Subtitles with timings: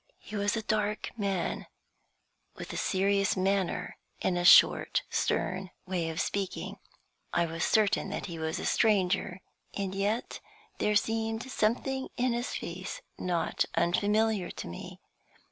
[0.17, 1.67] He was a dark man,
[2.55, 6.79] with a serious manner, and a short, stern way of speaking.
[7.33, 9.41] I was certain that he was a stranger,
[9.75, 10.39] and yet
[10.79, 14.99] there seemed something in his face not unfamiliar to me.